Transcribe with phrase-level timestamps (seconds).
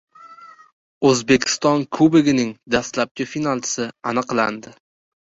[1.09, 4.73] O‘zbekiston Kubogining dastlabki finalchisi aniqlandi